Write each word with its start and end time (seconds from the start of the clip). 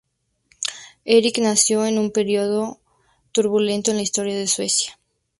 Erik 1.05 1.37
nació 1.37 1.85
en 1.85 1.99
un 1.99 2.09
periodo 2.09 2.79
turbulento 3.33 3.91
en 3.91 3.97
la 3.97 4.01
historia 4.01 4.35
de 4.35 4.47
Suecia. 4.47 4.97